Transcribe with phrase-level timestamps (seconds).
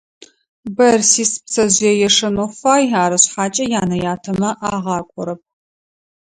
[0.75, 5.41] Бэрсис пцэжъые ешэнэу фай, ары шъхьакӏэ янэ-ятэмэ агъакӏорэп.